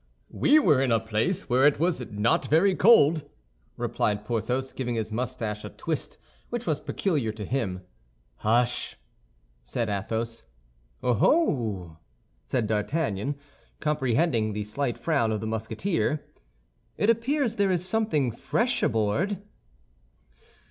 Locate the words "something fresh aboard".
17.87-19.39